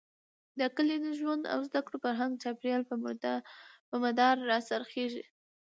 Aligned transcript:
د 0.59 0.61
کلي 0.75 0.97
د 1.05 1.07
ژوند 1.19 1.43
او 1.53 1.59
زده 1.67 1.79
کړو، 1.85 1.97
فرهنګ 2.05 2.33
،چاپېريال، 2.43 2.83
په 3.91 3.95
مدار 4.03 4.35
را 4.49 4.57
څرخېږي. 4.69 5.23